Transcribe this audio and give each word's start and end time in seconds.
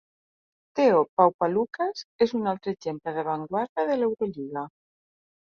Theo 0.77 1.03
Papaloukas 1.17 2.01
és 2.27 2.33
un 2.39 2.49
altre 2.53 2.75
exemple 2.77 3.15
d'avantguarda 3.19 3.87
de 3.93 4.01
l'Eurolliga. 4.01 4.67